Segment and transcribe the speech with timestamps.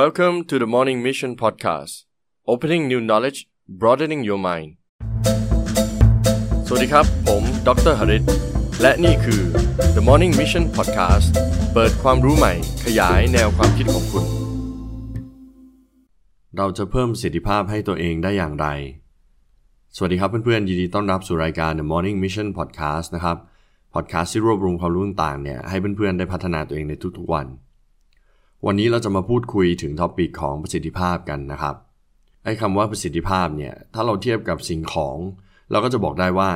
[0.00, 1.94] Welcome to the Morning Mission Podcast
[2.52, 3.38] Opening New Knowledge
[3.80, 4.70] Broadening Your Mind
[6.66, 8.24] สวัสดีครับ ผมดรหริต
[8.80, 9.42] และนี่คือ
[9.96, 11.28] The Morning Mission Podcast
[11.74, 14.24] เปิดความรู้ใหม่ ขยายแนวความคิดของคุณ
[16.56, 18.66] เราจะเพิ่มประสิทธิภาพให้ตัวเองได้อย่างไร
[19.96, 23.36] สวัสดีครับเพื่อนๆ ยินดีต้อนรับสู่รายการ The Morning Mission Podcast นะครับ
[23.94, 27.48] podcast ที่รวบรวมความรู้ต่างๆเนี่ยให้เพื่อนๆได้พัฒนาตัวเองในทุกๆวัน
[28.66, 31.76] วันนี้เราจะมาพูดคุยถึง topic ของประสิทธิภาพกันนะครับ
[32.44, 35.16] ไอ้คำว่าประสิทธิภาพเนี่ยถ้าเราเทียบกับสิ่งของ
[35.70, 36.50] เราก็จะบอกได้ว่า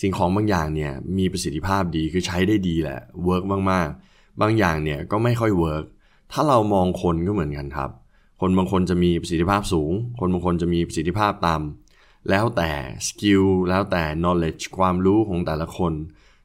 [0.00, 5.84] สิ่งของบางอย่างเนี่ยมีประสิทธิภาพดีคือใช้ได้ดีแหละ work มากๆ บางอย่างเนี่ยก็ไม่ค่อย work
[6.32, 7.90] ถ้าเรามองคนก็เหมือนกันครับ
[8.40, 12.70] คนบางคนจะมีประสิทธิภาพสูง คนบางคนจะมีประสิทธิภาพต่ำแล้วแต่
[13.06, 15.92] skill แล้วแต่ knowledge ความรู้ของแต่ละคน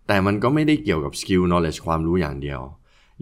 [0.08, 2.62] แต่มันก็ไม่ได้เกี่ยวกับสกิล knowledge ความรู้อย่างเดียว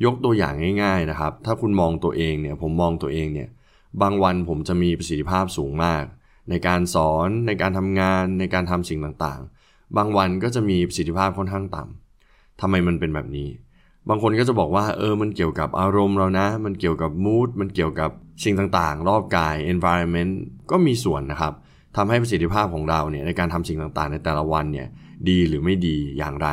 [0.06, 3.50] ยกตัวอย่างง่าย ๆนะครับ ถ้าคุณมองตัวเองเนี่ยผมมองตัวเองเนี่ย
[4.02, 6.04] บางวันผมจะมีประสิทธิภาพสูงมาก
[6.50, 13.50] ในการสอนในการทำงานในการทำสิ่งต่างๆ บางวันก็จะมีประสิทธิภาพค่อนข้างต่ำทำไมมันเป็นแบบนี้
[14.10, 18.10] บางคนก็จะบอกว่าเออมันเกี่ยวกับอารมณ์เรานะ มันเกี่ยวกับ mood มันเกี่ยวกับ
[18.44, 20.34] สิ่งต่างๆ รอบกาย environment
[20.72, 21.54] ก็มีส่วนนะครับ
[21.98, 24.88] ทำให้ประสิทธิภาพของเราเนี่ยในการทำสิ่งต่างๆ ในแต่ละวันเนี่ย
[25.30, 26.50] ดีหรือไม่ดีอย่างไร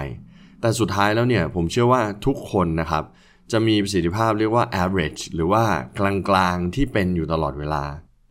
[0.61, 3.05] แต่สุดท้ายแล้วเนี่ยผมเชื่อว่าทุกคนนะครับ
[3.52, 5.64] จะมีประสิทธิภาพเรียกว่า average หรือว่า
[5.98, 6.00] ก
[6.36, 7.84] ลางๆที่เป็นอยู่ตลอดเวลา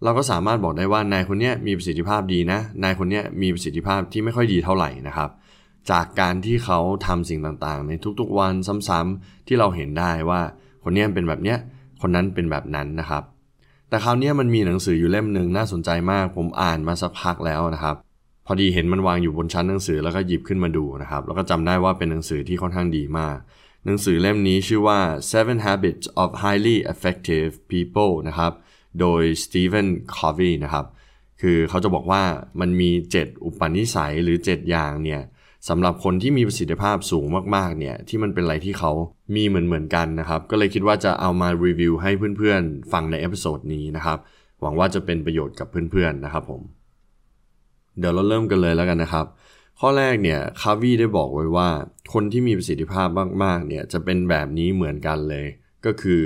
[0.03, 5.29] เราก็สามารถบอกได้ว่านายคนนี้มีประสิทธิภาพดีนะ นายคนนี้มีประสิทธิภาพที่ไม่ค่อยดีเท่าไหร่นะครับ
[5.91, 8.53] จากการที่เขาทำสิ่งต่างๆ ในทุกๆวัน
[8.89, 10.41] ซ้ำๆที่เราเห็นได้ว่า
[10.83, 11.57] คนนี้เป็นแบบเนี้ย
[12.01, 13.23] คนนั้นเป็นแบบนั้นนะครับ
[13.89, 17.95] แต่คราวนี้มันมีหนังสืออยู่เล่มหนึ่งน่าสนใจมาก ผมอ่านมาสักพักแล้วนะครับ
[18.45, 23.37] พอดีเห็นมันวางอยู่บนชั้นหนังสือแล้วก็หยิบขึ้นมาดูนะครับ แล้วก็จำได้ว่าเป็นหนังสือที่ค่อนข้างดีมาก
[23.85, 24.99] หนังสือเล่มนี้ชื่อว่า
[25.31, 28.53] Seven Habits of Highly Effective People นะครับ
[28.99, 30.85] โดย Stephen Covey นะครับ
[31.41, 32.23] คือเขาจะบอกว่า
[32.59, 35.21] มันมี 7 อุปนิสัยหรือ 7 อย่างเนี่ย
[35.69, 38.91] สำหรับคนที่มีประสิทธิภาพสูงมากๆเนี่ยที่มันเป็นอะไรที่เขา
[39.35, 44.17] มีเหมือนเหมือนๆกันนะครับ ก็เลยคิดว่าจะเอามารีวิวให้เพื่อนๆ ฟังใน episode นี้นะครับ
[44.61, 46.61] หวังว่าจะเป็นประโยชน์กับเพื่อนๆนะครับผม
[47.99, 49.25] เดี๋ยวเราเริ่มกันเลยแล้วกันนะครับ
[49.81, 51.69] ข้อแรกเนี่ยโควีย์ได้บอกไว้ว่า
[52.13, 53.07] คนที่มีประสิทธิภาพ
[53.43, 55.47] มากๆเนี่ยจะเป็นแบบนี้เหมือนกันเลย
[55.85, 56.21] ก็คือ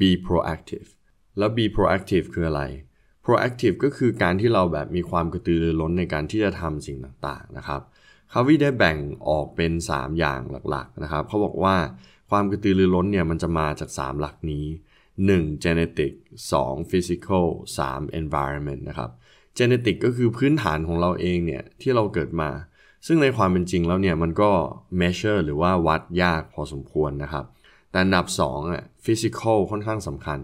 [0.00, 0.88] be proactive
[1.38, 2.62] แล้ว be proactive คืออะไร
[3.24, 7.80] proactive ก็คือการที่เราแบบมีความกระตือรือร้นในการที่จะทำสิ่งต่างๆนะครับ
[8.32, 8.98] คาวีได้แบ่ง
[9.28, 10.40] ออกเป็น 3 อย่าง
[10.70, 11.76] หลักๆนะครับเขาบอกว่า
[12.30, 14.66] ความกระตือรือร้นเนี่ยมันจะมาจาก 3 หลักนี้
[15.14, 15.64] 1.
[15.64, 16.12] genetic
[16.52, 16.90] 2.
[16.90, 17.46] physical
[17.78, 18.20] 3.
[18.20, 19.10] environment นะครับ
[19.58, 22.50] genetic ก็คือพื้นฐานของเราเองเนี่ยที่เราเกิดมา
[23.06, 24.50] ซึ่งในความเป็นจริงแล้วเนี่ยมันก็
[25.00, 27.44] measure หรือว่าวัดยากพอสมควรนะครับ
[27.90, 30.38] แต่อันดับ2อะ physical ค่อนข้างสำคัญ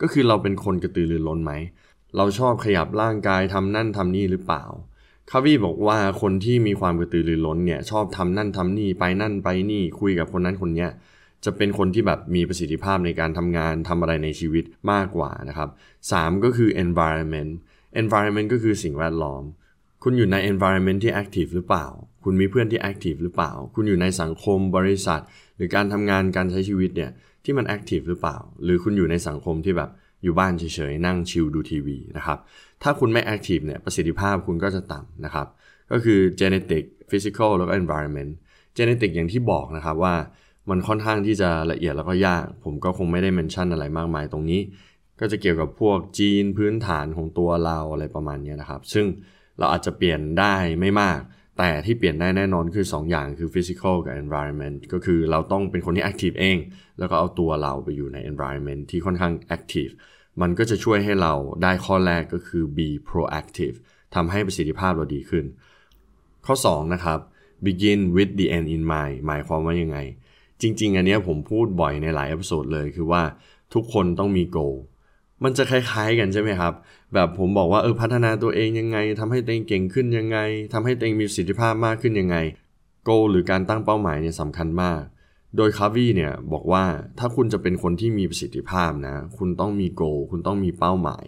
[0.00, 1.52] ก็คือเราเป็นคนกระตือรือร้นไหม
[2.16, 4.64] เราชอบขยับร่างกายทำนั่นทำนี่หรือเปล่า
[5.30, 10.90] คาวีบอกว่าคนที่มีความกระตือรือร้นเนี่ยชอบทำนั่นทำนี่ไปนั่นไปนี่คุยกับคนนั้นคนเนี้ย
[11.44, 15.68] จะเป็นคนที่แบบมีประสิทธิภาพในการทำงานทำอะไรในชีวิตมากกว่านะครับ
[16.06, 17.52] 3 ก็คือ environment
[18.02, 19.42] environment ก็คือสิ่งแวดล้อม
[20.06, 21.86] คุณอยู่ใน environment ที่ active หรือเปล่า
[22.24, 25.20] คุณมีเพื่อนที่ active หรือเปล่า คุณอยู่ในสังคมบริษัท
[25.56, 27.10] หรือการทำงานการใช้ชีวิตเนี่ย
[27.44, 29.90] ที่มัน active หรือเปล่า หรือคุณอยู่ในสังคมที่แบบ
[30.22, 32.38] อยู่บ้านเฉยๆ นั่งชิลดูทีวีนะครับ
[32.82, 35.46] ถ้าคุณไม่ active เนี่ยประสิทธิภาพคุณก็จะต่ำนะครับ
[35.90, 38.32] ก็คือ genetic physical แล้วก็ environment
[38.76, 40.14] genetic อย่างที่บอกนะครับว่า
[40.70, 44.60] มันค่อนข้างที่จะละเอียดแล้วก็ยาก ผมก็คงไม่ได้เมนชั่นอะไรมากมายตรงนี้
[45.20, 49.06] ก็จะเกี่ยวกับพวกจีนพื้นฐานของตัวเราอะไรประมาณนี้นะครับ ซึ่ง
[49.58, 51.20] เราอาจจะเปลี่ยนได้ไม่มาก
[51.58, 56.58] แต่ที่เปลี่ยนได้แน่นอนคือ2อย่างคือ physical กับ environment ก็คือเราต้องเป็นคนที่ active เอง
[56.98, 59.92] แล้วก็เอาตัวเราไปอยู่ใน environment ที่ค่อนข้าง active
[60.40, 63.76] มันก็จะช่วยให้เราได้ข้อแรกก็คือ be proactive
[64.14, 65.44] ทำให้ประสิทธิภาพเราดีขึ้น
[66.46, 67.18] ข้อ 2 นะครับ
[67.66, 69.98] begin with the end in mind หมายความว่ายังไง
[70.62, 73.22] จริง ๆ อันนี้ผมพูดบ่อยในหลาย episode เลยคือว่า
[73.74, 74.76] ทุกคนต้องมี goal
[75.42, 76.72] มันจะคล้าย ๆ กันใช่ไหมครับ
[77.14, 80.38] แบบผมบอกว่าเออพัฒนาตัวเองยังไงทำให้ตัวเองเก่งขึ้นยังไง
[80.72, 82.36] ทำให้ตัวเองมีประสิทธิภาพมากขึ้นยังไง
[83.08, 85.00] goal หรือการตั้งเป้าหมายเนี่ยสำคัญมาก
[85.56, 86.84] โดยคาวีเนี่ยบอกว่า
[87.18, 91.24] ถ้าคุณจะเป็นคนที่มีประสิทธิภาพนะ คุณต้องมี goal คุณต้องมีเป้าหมาย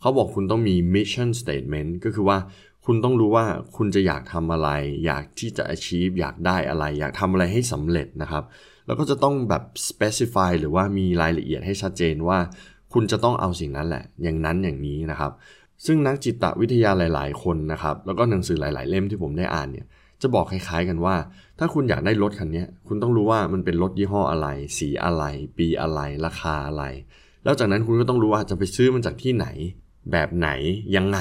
[0.00, 2.38] เขาบอกคุณต้องมี mission statement ก็คือว่า
[2.86, 3.46] คุณต้องรู้ว่า
[3.76, 4.68] คุณจะอยากทำอะไร
[5.04, 8.44] อยากที่จะ achieve อยากได้อะไร อยากทำอะไรให้สำเร็จนะครับ
[8.86, 12.38] แล้วก็จะต้องแบบ specify หรือว่ามีรายละเอียดให้ชัดเจนว่า
[12.92, 15.32] คุณจะต้องเอาสิ่งนั้นแหละ อย่างนั้นอย่างนี้นะครับ
[15.86, 19.86] ซึ่งนักจิตวิทยาหลาย ๆ คนนะครับ แล้วก็หนังสือหลาย ๆ เล่มที่ผมได้อ่านเนี่ย
[20.22, 21.14] จะบอกคล้าย ๆ กันว่า
[21.58, 24.48] ถ้าคุณอยากได้รถคันนี้คุณต้องรู้ว่ามันเป็นรถยี่ห้ออะไร
[24.78, 25.24] สีอะไร
[25.58, 26.84] ปีอะไร ราคาอะไร
[27.42, 29.46] แแล้วจากนั้นคุณก็ต้องรู้ว่าจะไปซื้อมันจากที่ไหน
[30.12, 30.48] แบบไหน
[30.96, 31.18] ยังไง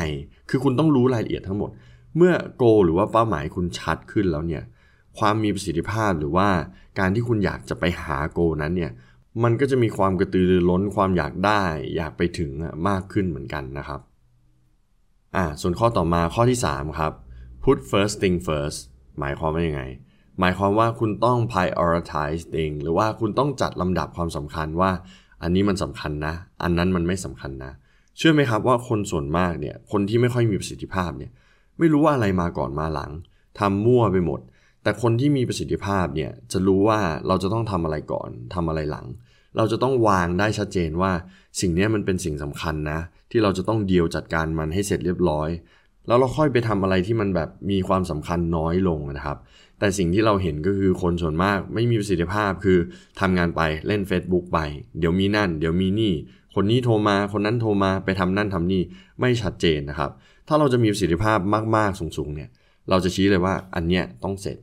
[0.49, 1.69] คือคุณต้องรู้รายละเอียดทั้งหมด
[2.17, 4.63] เมื่อโกหรือว่าเป้าหมายคุณชัดขึ้นแล้วเนี่ย
[5.17, 6.47] ความมีประสิทธิภาพหรือว่า
[6.99, 8.91] การที่คุณอยากจะไปหาโกนั้นเนี่ย
[9.43, 11.63] มันก็จะมีความกระตือรือร้นความอยากได้
[11.95, 12.51] อยากไปถึง
[12.87, 14.01] มากขึ้นเหมือนกันนะครับ
[15.35, 17.13] อ่าส่วนข้อต่อมาข้อที่ 3 ครับ
[17.63, 18.79] put first thing first
[19.19, 19.83] หมายความว่ายังไง
[20.39, 24.91] หมายความว่าคุณต้อง prioritize เองหรือว่าคุณต้องจัดลำดับความสำคัญว่า
[25.41, 27.71] อันนี้มันสำคัญนะ อันนั้นมันไม่สำคัญนะ
[28.17, 31.31] เชื่อไหมครับว่าคนส่วนมากเนี่ย คนที่ไม่ค่อยมีประสิทธิภาพเนี่ย
[31.79, 33.11] ไม่รู้ว่าอะไรมาก่อนมาหลัง
[33.59, 34.39] ทำมั่วไปหมด
[34.83, 39.05] แต่คนที่มีประสิทธิภาพเนี่ย จะรู้ว่าเราจะต้องทำอะไรก่อนทำอะไรหลัง
[39.57, 41.11] เราจะต้องวางได้ชัดเจนว่า
[41.61, 42.99] สิ่งนี้มันเป็นสิ่งสำคัญนะ
[43.31, 45.49] ที่เราจะต้องเดียวจัดการมันให้เสร็จเรียบร้อย
[46.07, 49.37] แล้วเราค่อยไปทำอะไรที่มันแบบมีความสำคัญน้อยลงนะครับ
[49.79, 52.77] แต่สิ่งที่เราเห็นก็คือคนส่วนมากไม่มีประสิทธิภาพคือ
[53.19, 54.59] ทำงานไปเล่น Facebook ไป
[54.99, 56.13] เดี๋ยวมีนั่น เดี๋ยวมีนี่
[56.55, 58.81] คนนี้โทรมา คนนั้นโทรมาไปทำนั่นทำนี่
[59.19, 60.11] ไม่ชัดเจนนะครับ
[60.47, 61.39] ถ้าเราจะมีประสิทธิภาพ
[61.75, 62.49] มากๆสูงๆเนี่ย
[62.89, 64.57] เราจะชี้เลยว่าอันเนี้ยต้องเสร็จ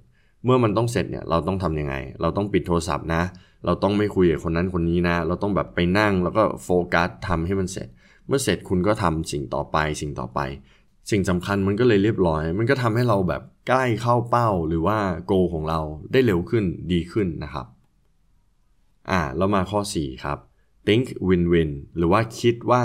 [0.44, 3.22] เมื่อมันต้องเสร็จเนี่ยเราต้องทํำยังไง เราต้องปิดโทรศัพท์นะ
[3.64, 7.88] เราต้องไม่คุยกับคนนั้นคนนี้นะ เราต้องแบบไปนั่งแล้วก็โฟกัสทำให้มันเสร็จ
[8.26, 10.40] เมื่อเสร็จคุณก็ทำสิ่งต่อไปสิ่งต่อไป
[11.10, 15.80] สิ่งสำคัญมันก็เลยเรียบร้อย มันก็ทำให้เราแบบใกล้เข้าเป้าหรือว่าโกของเรา
[16.12, 17.66] ได้เร็วขึ้นดีขึ้นนะครับ
[19.10, 20.38] อ่าเรามาข้อ 4 ครับ
[20.86, 22.84] think win win หรือว่าคิดว่า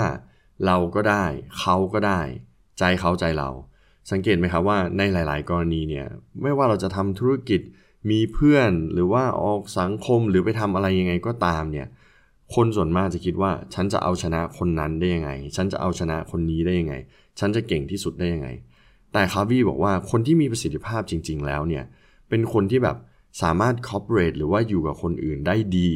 [0.66, 1.24] เราก็ได้
[1.58, 2.20] เขาก็ได้
[2.78, 3.50] ใจเขาใจเรา
[4.10, 6.06] สังเกตไหมครับว่าในหลาย ๆ กรณีเนี่ย
[6.42, 7.60] ไม่ว่าเราจะทำธุรกิจ
[8.10, 11.86] มีเพื่อนหรือว่าออกสังคมหรือไปทำอะไรยังไงก็ตามเนี่ย
[12.54, 16.94] คนส่วนมากจะคิดว่าฉันจะเอาชนะคนนั้นได้ยังไง ฉันจะเอาชนะคนนี้ได้ยังไง
[17.38, 18.48] ฉันจะเก่งที่สุดได้ยังไง
[19.12, 21.84] แต่คาวีบอกว่าคนที่มีประสิทธิภาพจริง ๆ แล้วเนี่ย
[22.28, 22.96] เป็นคนที่แบบ
[23.42, 25.90] สามารถคอ p o r a t e หรือว่าอยู่กับคนอื่นได้ดี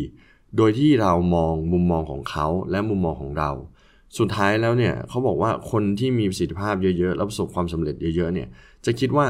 [0.56, 3.51] โดยที่เรามองมุมมองของเขาและมุมมองของเรา
[4.19, 8.49] สุดท้ายแล้วเนี่ยเขาบอกว่าคนที่มีประสิทธิภาพเยอะๆ แล้วประสบความสำเร็จเยอะๆเนี่ย
[8.85, 9.27] จะคิดว่า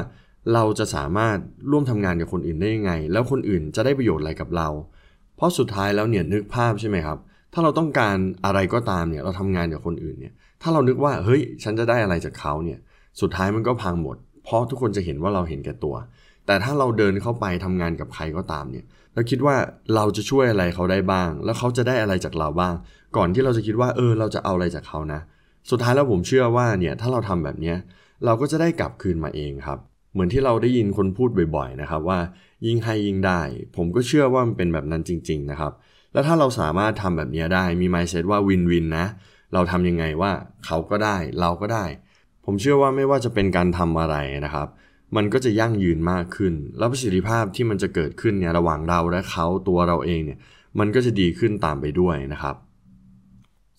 [0.52, 1.36] เราจะสามารถ
[1.70, 4.68] ร่วมทำงานกับคนอื่นได้ยังไง แล้วคนอื่นจะได้ประโยชน์อะไรกับเรา
[5.36, 7.18] เพราะสุดท้ายแล้วเนี่ยนึกภาพใช่ไหมครับ
[7.52, 10.32] ถ้าเราต้องการอะไรก็ตามเนี่ยเราทำงานกับคนอื่นเนี่ย
[10.62, 12.78] ถ้าเรานึกว่าเฮ้ยฉันจะได้อะไรจากเขาเนี่ย
[13.20, 15.94] สุดท้ายมันก็พังหมด เพราะทุกคนจะเห็นว่าเราเห็นแก่ตัว
[16.46, 19.56] แต่ถ้าเราเดินเข้าไปทำงานกับใครก็ตามเนี่ยเราคิดว่า
[19.94, 22.74] เราจะช่วยอะไรเขาได้บ้าง แล้วเขาจะได้อะไรจากเราบ้าง
[23.16, 25.20] ก่อนที่เราจะคิดว่าเออเราจะเอาอะไรจากเขานะ
[25.70, 27.74] สุดท้ายแล้วผมเชื่อว่าเนี่ยถ้าเราทำแบบนี้
[28.24, 29.78] เราก็จะได้กลับคืนมาเองครับ
[30.14, 32.18] เหมือนที่เราได้ยินคนพูดบ่อยๆนะครับว่า
[32.66, 33.40] ยิ่งให้ยิ่งได้
[33.76, 35.72] ผมก็เชื่อว่ามันเป็นแบบนั้นจริง ๆ นะครับ
[36.12, 39.06] แล้วถ้าเราสามารถทำแบบนี้ได้มีไมซ์เซตว่าวินวินนะ
[39.54, 40.32] เราทำยังไงว่า
[40.66, 41.84] เขาก็ได้เราก็ได้
[42.44, 44.68] ผมเชื่อว่าไม่ว่าจะเป็นการทำอะไรนะครับ
[45.16, 50.38] มันก็จะยั่งยืนมากขึ้น แล้วประสิทธิภาพที่มันจะเกิดขึ้นเนี่ยระหว่างเราและเขาตัวเราเองเนี่ย
[50.78, 52.56] มันก็จะดีขึ้นตามไปด้วยนะครับ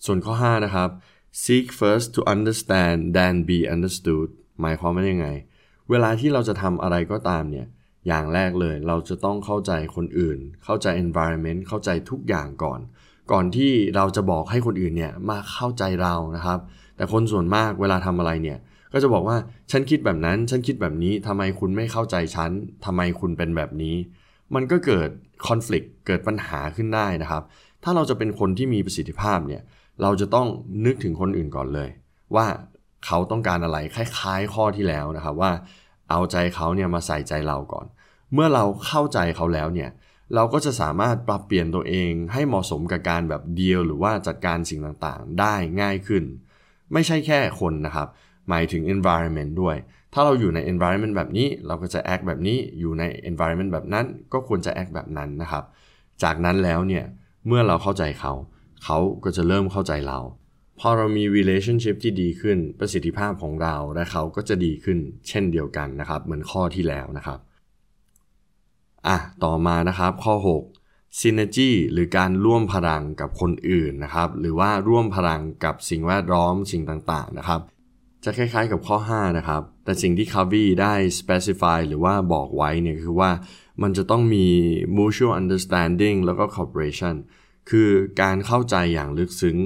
[0.04, 0.88] ส่วนข้อ 5 นะครับ
[1.42, 4.28] seek first to understand then be understood
[4.60, 5.28] หมายความว่ายังไง
[5.90, 7.66] เวลาที่เราจะทำอะไรก็ตามเนี่ย
[8.06, 12.80] อย่างแรกเลยเราจะต้องเข้าใจคนอื่น เข้าใจ environment เข้าใจทุกอย่างก่อน
[13.32, 16.58] ก่อนที่เราจะบอกให้คนอื่นเนี่ยมาเข้าใจเรานะครับ
[16.96, 18.58] แต่คนส่วนมากเวลาทำอะไรเนี่ย
[18.92, 19.36] ก็จะบอกว่า
[19.70, 22.50] ฉันคิดแบบนั้น ฉันคิดแบบนี้ทำไมคุณไม่เข้าใจฉัน
[22.84, 23.96] ทำไมคุณเป็นแบบนี้
[24.54, 25.08] มันก็เกิด
[25.46, 27.42] คอน FLICT เกิดปัญหาขึ้นได้นะครับ
[27.84, 29.62] ถ้าเราจะเป็นคนที่มีประสิทธิภาพเนี่ย
[30.02, 30.48] เราจะต้อง
[30.86, 31.88] นึกถึงคนอื่นก่อนเลย
[32.36, 32.46] ว่า
[33.06, 35.52] เขาต้องการอะไรคล้ายๆ ข้อที่แล้วนะครับว่า
[36.10, 37.86] เอาใจเขาเนี่ยมาใส่ใจเราก่อน
[38.32, 39.90] เมื่อเราเข้าใจเขาแล้วเนี่ย
[40.34, 46.24] เราก็จะสามารถปรับเปลี่ยนตัวเองให้เหมาะสมกับการแบบเดียวหรือว่าจัดการสิ่งต่างๆ ได้ง่ายขึ้น
[46.92, 48.08] ไม่ใช่แค่คนนะครับ
[48.48, 49.76] หมายถึง environment ด้วย
[50.12, 55.64] ถ้าเราอยู่ใน environment แบบนี้ เราก็จะ act แบบนี้อยู่ใน environment แบบนั้น ก็ควรจะ act แบบนั้นนะครับ
[56.22, 57.04] จากนั้นแล้วเนี่ย
[57.46, 58.32] เมื่อเราเข้าใจเขา
[58.84, 60.18] เขาก็จะเริ่มเข้าใจเรา
[60.80, 67.38] พอเรามี relationship ที่ดีขึ้นประสิทธิภาพของเราและเขาก็จะดีขึ้นเช่นเดียวกันนะครับ เหมือนข้อที่แล้วนะครับ
[69.06, 70.34] อะต่อมานะครับข้อ
[70.78, 77.60] 6 synergy หรือการร่วมพลังกับคนอื่นนะครับ หรือว่าร่วมพลังกับสิ่งแวดล้อมสิ่งต่างๆนะครับ
[78.24, 83.30] จะคล้ายๆกับข้อ 5 นะครับ แต่สิ่งที่คาวีได้ specify หรือว่าบอกไว้เนี่ยคือว่า
[83.82, 84.46] มันจะต้องมี
[84.96, 87.14] mutual understanding แล้วก็ cooperation
[87.70, 87.88] คือ
[88.20, 89.56] การเข้าใจอย่างลึกซึ้ง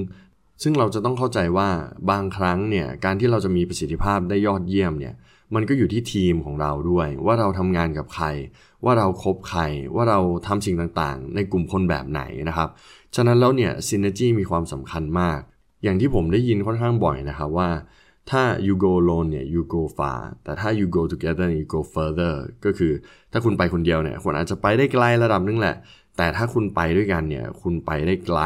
[0.63, 1.69] ซึ่งเราจะต้องเข้าใจว่า
[2.09, 5.13] บางครั้งเนี่ยการที่เราจะมีประสิทธิภาพได้ยอดเยี่ยมเนี่ย
[5.55, 8.25] มันก็อยู่ที่ทีมของเราด้วย ว่าเราทำงานกับใคร
[8.85, 9.61] ว่าเราครบใคร
[9.95, 12.69] ว่าเราทำสิ่งต่างๆ ในกลุ่มคนแบบไหนนะครับ
[13.15, 15.39] ฉะนั้นแล้วเนี่ยซินเนจีมีความสำคัญมาก
[15.83, 17.69] อย่างที่ผมได้ยินค่อนข้างบ่อยนะครับว่า
[18.31, 22.33] ถ้า you go alone เนี่ย you go far แต่ถ้า you go together you go further
[22.65, 22.91] ก็คือ
[23.31, 25.75] ถ้าคุณไปคนเดียวเนี่ยคุณอาจจะไปได้ไกลระดับนึงแหละ
[26.21, 28.41] แต่ถ้าคุณไปด้วยกันเนี่ยคุณไปได้ไกล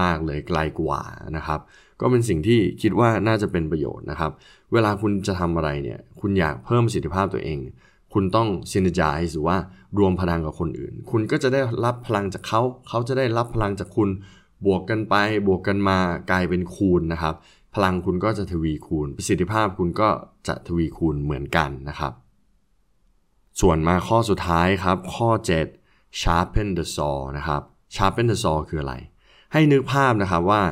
[0.00, 1.02] มากๆเลยไกลกว่า
[1.36, 1.60] นะครับ
[2.00, 4.30] ก็เป็นสิ่งที่คิดว่าน่าจะเป็นประโยชน์นะครับ
[4.72, 7.58] เวลาคุณจะทำอะไรเนี่ยคุณอยากเพิ่มประสิทธิภาพตัวเอง
[8.12, 9.56] คุณต้อง synergize หรือว่า
[9.98, 14.08] รวมพลังกับคนอื่น คุณก็จะได้รับพลังจากเขา เขาจะได้รับพลังจากคุณ
[14.66, 15.14] บวกกันไป
[15.46, 15.98] บวกกันมา
[16.30, 17.34] กลายเป็นคูณนะครับ
[17.74, 20.08] พลังคุณก็จะทวีคูณ ประสิทธิภาพคุณก็
[20.48, 22.12] จะทวีคูณเหมือนกันนะครับ
[23.60, 25.81] ส่วนมาข้อสุดท้ายครับข้อ 7
[26.20, 27.62] sharpen the saw นะครับ
[27.94, 28.94] sharpen the saw คืออะไร
[29.52, 30.62] ให้นึกภาพนะครับว่า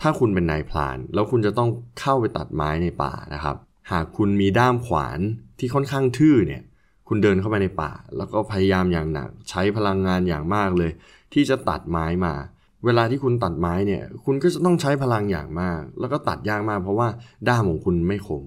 [0.00, 3.56] ถ้าคุณเป็นนายพลาน แล้วคุณจะต้องเข้าไปตัดไม้ในป่านะครับ
[3.92, 5.18] หากคุณมีด้ามขวาน
[5.58, 6.62] ที่ค่อนข้างทื่อเนี่ย
[7.08, 10.90] คุณเดินเข้าไปในป่า แล้วก็พยายามอย่างหนัก ใช้พลังงานอย่างมากเลย
[11.32, 12.34] ที่จะตัดไม้มา
[12.84, 17.08] เวลาที่คุณตัดไม้เนี่ย คุณก็จะต้องใช้พลังอย่างมาก แล้วก็ตัดยากมากเพราะว่า
[17.48, 18.42] ด้ามของคุณไม่คม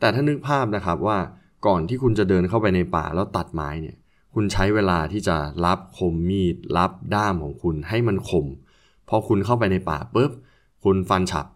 [0.00, 1.18] แต่ถ้านึกภาพนะครับว่า
[1.66, 3.96] ก่อนที่คุณจะเดินเข้าไปในป่าแล้วตัดไม้เนี่ย
[4.34, 5.36] คุณใช้เวลาที่จะ
[5.66, 8.46] รับคมมีดรับด้ามของคุณให้มันคม
[9.08, 10.30] พอคุณเข้าไปในป่าปุ๊บ
[10.84, 11.46] คุณฟันฉับ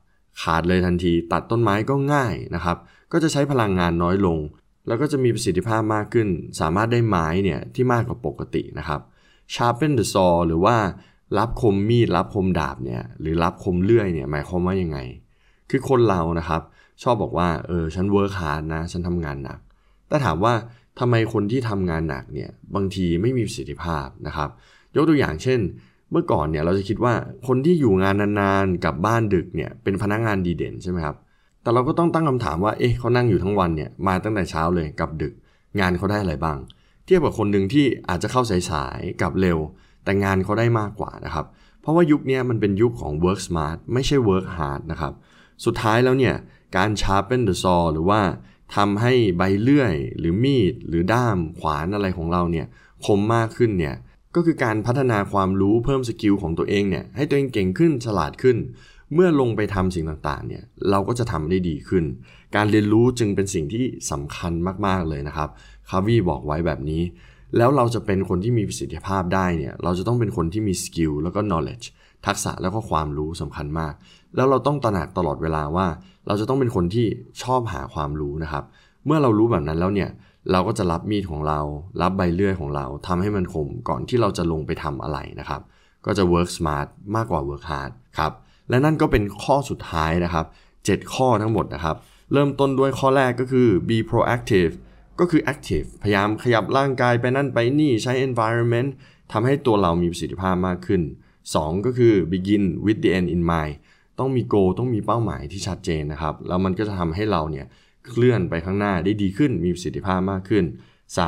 [0.43, 2.77] ขาดเลยทันที ตัดต้นไม้ก็ง่ายนะครับ
[3.13, 4.39] ก็จะใช้พลังงานน้อยลง
[4.87, 6.29] แล้วก็จะมีประสิทธิภาพมากขึ้น
[6.61, 9.01] สามารถได้ไม้เนี่ยที่มากกว่าปกตินะครับ
[9.55, 10.77] sharpen the saw หรือว่า
[11.39, 14.99] ลับคมมีดลับคมดาบเนี่ยหรือลับคมเลื่อยเนี่ยหมายความว่ายังไง
[15.71, 16.63] คือคนเรานะครับ
[17.03, 19.59] ชอบบอกว่าเออฉัน work hard นะ ฉันทำงานหนัก
[20.09, 20.55] แต่ถามว่า
[20.99, 24.49] ทำไมคนที่ทำงานหนักเนี่ยบางทีไม่มีประสิทธิภาพนะครับ
[24.97, 25.61] ยกตัวอย่างเช่น
[26.11, 27.15] เมื่อก่อนเนี่ยเราจะคิดว่า
[27.47, 31.17] คนที่อยู่งานนานๆกับบ้านดึกเนี่ยเป็นพนักงานดีเด่นใช่ไหมครับ
[31.63, 35.33] แต่เราก็ต้องตั้งคำถามว่าเอ๊ะเขานั่งอยู่ทั้งวันเนี่ยมาตั้งแต่เช้าเลยกับดึก
[35.81, 36.59] งานเขาได้อะไรบ้าง
[37.05, 39.59] เทียบกับคนหนึ่งที่อาจจะเข้าสายๆกับเร็ว
[40.05, 41.47] แต่งานเขาได้มากกว่านะครับ
[41.81, 45.13] เพราะว่ายุคนี้มันเป็นยุคของ work smart ไม่ใช่ work hard นะครับ
[45.65, 46.35] สุดท้ายแล้วเนี่ย
[46.77, 48.21] การ sharpen the saw หรือว่า
[48.77, 52.67] ทำให้ใบเลื่อยหรือมีด หรือด้ามขวานอะไรของเราเนี่ย
[53.05, 53.95] คมมากขึ้นเนี่ย
[54.35, 58.57] ก็คือการพัฒนาความรู้เพิ่ม skill ของตัวเองเนี่ยให้ตัวเองเก่งขึ้นฉลาดขึ้น
[59.15, 62.05] เมื่อลงไปทำสิ่งต่างๆเนี่ยเราก็จะทำได้ดีขึ้น
[62.57, 64.53] การเรียนรู้จึงเป็นสิ่งที่สำคัญ
[64.87, 65.49] มากๆเลยนะครับ
[65.91, 67.03] Covey บอกไว้แบบนี้
[67.57, 71.87] แล้วเราจะเป็นคนที่มีประสิทธิภาพได้เนี่ยเราจะต้องเป็นคนที่มี skill แล้วก็ knowledge
[72.27, 73.93] ทักษะแล้วก็ความรู้สำคัญมาก
[74.37, 75.87] แล้วเราต้องตระหนักตลอดเวลาว่า
[76.27, 77.07] เราจะต้องเป็นคนที่
[77.43, 78.65] ชอบหาความรู้นะครับ
[79.07, 80.11] เมื่อเรารู้แบบนั้นแล้วเนี่ย
[80.53, 81.61] เราก็จะรับมีดของเรา
[82.03, 85.61] รับใบเลื่อยของเราทำให้มันคมก่อนที่เราจะลงไปทำอะไรนะครับ
[86.07, 88.33] ก็จะ work smart มากกว่า work hard ครับ
[88.69, 90.47] และนั่นก็เป็นข้อสุดท้ายนะครับ
[90.79, 91.97] 7 ข้อทั้งหมดนะครับ
[92.33, 94.73] เริ่มต้นด้วยข้อแรกก็คือ be proactive
[95.21, 98.91] ก็คือ active พยายามขยับร่างกายไปนั่นไปนี่ใช้ environment
[99.33, 101.03] ทำให้ตัวเรามีประสิทธิภาพมากขึ้น
[101.55, 103.75] 2 ก็คือ begin with the end in mind
[104.19, 107.67] ต้องมี goal ต้องมีเป้าหมายที่ชัดเจนนะครับ แล้วมันก็จะทำให้เราเนี่ย
[108.09, 110.65] เคลื่อนไปข้างหน้าได้ดีขึ้น มีประสิทธิภาพมากขึ้น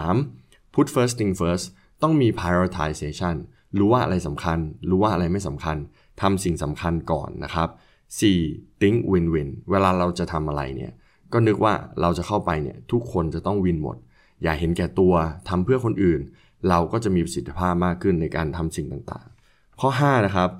[0.07, 0.75] 3.
[0.75, 1.67] put first thing first
[2.03, 3.37] ต้องมี prioritization
[3.79, 4.59] รู้ว่าอะไรสำคัญ
[4.89, 5.77] รู้ว่าอะไรไม่สำคัญ
[6.23, 7.69] ทำสิ่งสำคัญก่อนนะครับ
[8.25, 8.81] 4.
[8.81, 10.93] think win win เวลาเราจะทำอะไรเนี่ย
[11.33, 13.97] ก็นึกว่าเราจะเข้าไปเนี่ยทุกคนจะต้องวินหมด
[14.43, 15.15] อย่าเห็นแก่ตัว
[15.49, 16.21] ทำเพื่อคนอื่น
[16.69, 19.27] เราก็จะมีประสิทธิภาพมากขึ้นในการทำสิ่งต่าง
[19.81, 20.51] ข้อ 5 นะครับ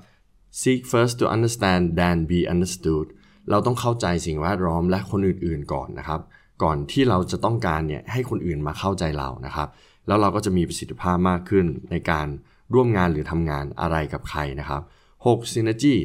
[0.61, 3.05] seek first to understand than be understood
[3.49, 6.21] เราต้องเข้าใจสิ่งแวดล้อมและคนอื่นๆก่อนนะครับ
[6.63, 9.67] ก่อนที่เราจะต้องการเนี่ยให้คนอื่นมาเข้าใจเรานะครับ
[10.07, 12.27] แล้วเราก็จะมีประสิทธิภาพมากขึ้นในการ
[12.73, 14.81] ร่วมงานหรือทำงานอะไรกับใครนะครับ
[15.25, 15.53] 6.
[15.53, 15.95] synergy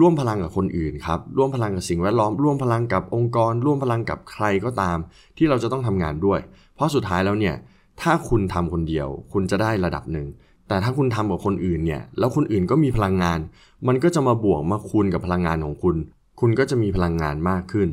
[0.00, 4.98] ร่วมพลังกับคนอื่นครับ ร่วมพลังกับสิ่งแวดล้อม ร่วมพลังกับองค์กร ร่วมพลังกับใครก็ตาม
[5.36, 6.40] ที่เราจะต้องทำงานด้วย
[6.74, 7.56] เพราะสุดท้ายแล้วเนี่ย
[8.00, 10.26] ถ้าคุณทำคนเดียว คุณจะได้ระดับหนึ่ง
[10.68, 13.38] แต่ถ้าคุณทำกับคนอื่นเนี่ย แล้วคนอื่นก็มีพลังงาน
[13.86, 15.96] มันก็จะมาบวกมาคูณกับพลังงานของคุณ
[16.40, 17.88] คุณก็จะมีพลังงานมากขึ้น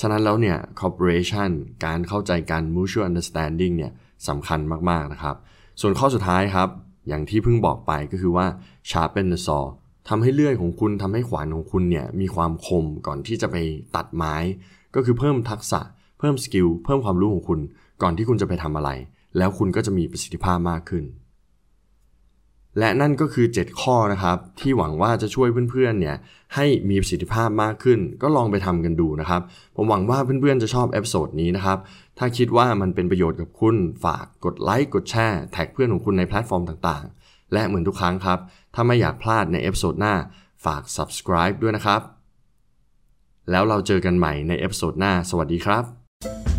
[0.00, 1.50] ฉะนั้นแล้วเนี่ย corporation
[1.84, 3.92] การเข้าใจกัน mutual understanding เนี่ย
[4.28, 5.36] สำคัญมาก ๆ นะครับ
[5.80, 6.68] ส่วนข้อสุดท้ายครับ
[7.08, 8.46] อย่างที่เพิ่งบอกไปก็คือว่า
[8.90, 9.64] sharpen the saw
[10.08, 13.56] ทำให้เลื่อยของคุณทำให้ขวานของคุณเนี่ยมีความคมก่อนที่จะไป
[13.96, 14.34] ตัดไม้
[14.94, 15.80] ก็คือเพิ่มทักษะ
[16.18, 17.60] เพิ่มสกิล เพิ่มความรู้ของคุณ
[18.02, 18.90] ก่อนที่คุณจะไปทำอะไร
[19.38, 21.04] แล้วคุณก็จะมีประสิทธิภาพมากขึ้น
[22.78, 26.16] และนั่นก็คือ 7 ข้อนะครับ ที่หวังว่าจะช่วยเพื่อนๆเนี่ย
[26.54, 29.40] ให้มีประสิทธิภาพมากขึ้น ก็ลองไปทำกันดูนะครับ
[29.76, 31.78] ผมหวังว่าเพื่อนๆจะชอบ episode นี้นะครับ
[32.18, 38.38] ถ้าคิดว่ามันเป็นประโยชน์กับคุณฝากกดไลค์กดแชร์แท็กเพื่อนของคุณในแพลตฟอร์มต่างๆ และเหมือนทุกครั้งครับ
[38.74, 40.14] ถ้าไม่อยากพลาดใน episode หน้า
[40.64, 42.00] ฝาก subscribe ด้วยนะครับ
[43.50, 46.53] แล้วเราเจอกันใหม่ใน episode หน้า สวัสดีครับ